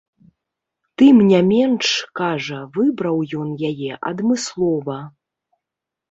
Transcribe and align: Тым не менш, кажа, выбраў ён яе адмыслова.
Тым 0.99 1.17
не 1.31 1.41
менш, 1.49 1.89
кажа, 2.19 2.61
выбраў 2.77 3.17
ён 3.41 3.49
яе 3.69 3.91
адмыслова. 4.09 4.97